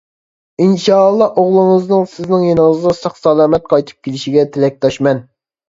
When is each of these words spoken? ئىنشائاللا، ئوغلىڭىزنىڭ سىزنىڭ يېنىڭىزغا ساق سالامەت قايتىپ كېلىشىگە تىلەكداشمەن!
ئىنشائاللا، 0.63 1.27
ئوغلىڭىزنىڭ 1.41 2.09
سىزنىڭ 2.15 2.47
يېنىڭىزغا 2.49 2.95
ساق 3.03 3.21
سالامەت 3.21 3.71
قايتىپ 3.77 4.11
كېلىشىگە 4.11 4.49
تىلەكداشمەن! 4.59 5.25